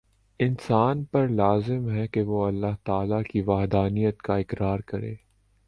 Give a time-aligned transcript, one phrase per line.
[0.39, 5.13] انسان پر لازم ہے کہ وہ اللہ تعالی کی وحدانیت کا اقرار کرے